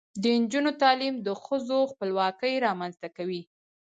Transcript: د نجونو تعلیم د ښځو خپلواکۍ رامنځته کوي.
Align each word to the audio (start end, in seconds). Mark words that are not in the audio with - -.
د 0.21 0.23
نجونو 0.41 0.71
تعلیم 0.81 1.15
د 1.27 1.29
ښځو 1.43 1.79
خپلواکۍ 1.91 2.53
رامنځته 2.65 3.07
کوي. 3.17 3.41